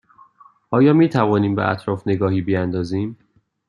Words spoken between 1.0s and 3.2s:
توانیم به اطراف نگاهی بیاندازیم؟